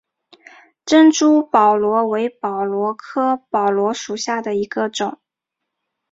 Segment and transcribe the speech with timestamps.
[0.83, 5.19] 珍珠宝螺为宝螺科宝螺属下的一个种。